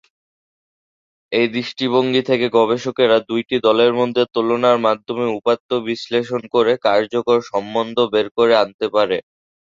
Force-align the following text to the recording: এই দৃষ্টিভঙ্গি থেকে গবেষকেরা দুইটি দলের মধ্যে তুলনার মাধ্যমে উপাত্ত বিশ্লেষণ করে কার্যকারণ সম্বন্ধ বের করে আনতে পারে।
এই 1.31 1.47
দৃষ্টিভঙ্গি 1.53 2.21
থেকে 2.29 2.45
গবেষকেরা 2.57 3.17
দুইটি 3.29 3.55
দলের 3.63 3.91
মধ্যে 3.99 4.23
তুলনার 4.33 4.77
মাধ্যমে 4.85 5.25
উপাত্ত 5.37 5.69
বিশ্লেষণ 5.87 6.41
করে 6.55 6.71
কার্যকারণ 6.85 7.43
সম্বন্ধ 7.51 7.97
বের 8.13 8.27
করে 8.37 8.53
আনতে 8.63 8.87
পারে। 8.95 9.17